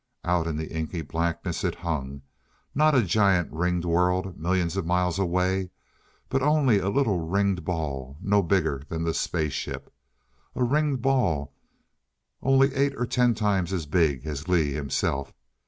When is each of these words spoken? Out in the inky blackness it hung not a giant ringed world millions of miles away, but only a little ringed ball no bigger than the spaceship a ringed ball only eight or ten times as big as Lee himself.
Out 0.23 0.47
in 0.47 0.57
the 0.57 0.75
inky 0.75 1.03
blackness 1.03 1.63
it 1.63 1.75
hung 1.75 2.23
not 2.73 2.95
a 2.95 3.03
giant 3.03 3.53
ringed 3.53 3.85
world 3.85 4.35
millions 4.35 4.75
of 4.75 4.83
miles 4.83 5.19
away, 5.19 5.69
but 6.27 6.41
only 6.41 6.79
a 6.79 6.89
little 6.89 7.19
ringed 7.19 7.63
ball 7.63 8.17
no 8.19 8.41
bigger 8.41 8.81
than 8.89 9.03
the 9.03 9.13
spaceship 9.13 9.93
a 10.55 10.63
ringed 10.63 11.03
ball 11.03 11.53
only 12.41 12.73
eight 12.73 12.95
or 12.95 13.05
ten 13.05 13.35
times 13.35 13.71
as 13.71 13.85
big 13.85 14.25
as 14.25 14.47
Lee 14.47 14.73
himself. 14.73 15.35